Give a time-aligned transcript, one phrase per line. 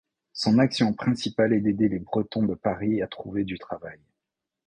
[0.33, 3.99] Son action principale est d'aider les Bretons de Paris à trouver du travail.